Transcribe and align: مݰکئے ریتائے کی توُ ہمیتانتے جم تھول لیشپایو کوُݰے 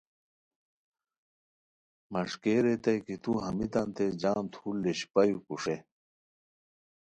مݰکئے 2.11 2.55
ریتائے 2.63 2.97
کی 3.05 3.15
توُ 3.23 3.31
ہمیتانتے 3.45 4.05
جم 4.21 4.43
تھول 4.53 4.75
لیشپایو 4.83 5.37
کوُݰے 5.45 5.77